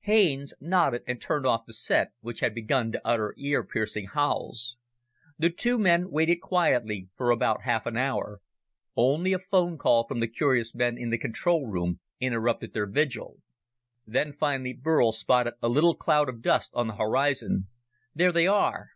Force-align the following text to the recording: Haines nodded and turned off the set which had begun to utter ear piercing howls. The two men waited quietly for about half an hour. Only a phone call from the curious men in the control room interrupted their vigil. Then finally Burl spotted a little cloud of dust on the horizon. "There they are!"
Haines 0.00 0.52
nodded 0.60 1.02
and 1.06 1.18
turned 1.18 1.46
off 1.46 1.64
the 1.64 1.72
set 1.72 2.12
which 2.20 2.40
had 2.40 2.54
begun 2.54 2.92
to 2.92 3.00
utter 3.08 3.34
ear 3.38 3.64
piercing 3.64 4.04
howls. 4.04 4.76
The 5.38 5.48
two 5.48 5.78
men 5.78 6.10
waited 6.10 6.42
quietly 6.42 7.08
for 7.16 7.30
about 7.30 7.62
half 7.62 7.86
an 7.86 7.96
hour. 7.96 8.42
Only 8.96 9.32
a 9.32 9.38
phone 9.38 9.78
call 9.78 10.06
from 10.06 10.20
the 10.20 10.28
curious 10.28 10.74
men 10.74 10.98
in 10.98 11.08
the 11.08 11.16
control 11.16 11.66
room 11.66 12.00
interrupted 12.20 12.74
their 12.74 12.84
vigil. 12.86 13.38
Then 14.06 14.34
finally 14.34 14.74
Burl 14.74 15.10
spotted 15.10 15.54
a 15.62 15.70
little 15.70 15.94
cloud 15.96 16.28
of 16.28 16.42
dust 16.42 16.70
on 16.74 16.86
the 16.88 16.96
horizon. 16.96 17.68
"There 18.14 18.30
they 18.30 18.46
are!" 18.46 18.90